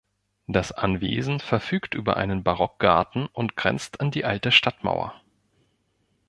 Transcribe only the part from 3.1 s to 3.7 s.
und